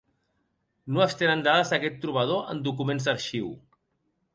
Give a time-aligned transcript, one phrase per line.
[0.95, 3.59] No es tenen dades d'aquest trobador en documents d'arxiu.